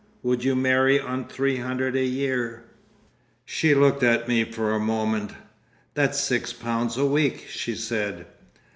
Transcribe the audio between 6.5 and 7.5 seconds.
pounds a week,"